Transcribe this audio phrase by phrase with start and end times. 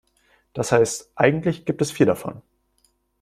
[0.53, 2.41] Das heißt, eigentlich gibt es vier davon.